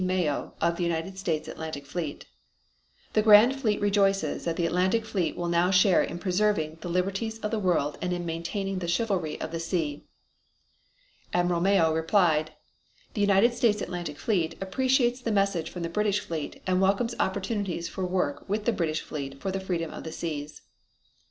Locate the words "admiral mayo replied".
11.35-12.53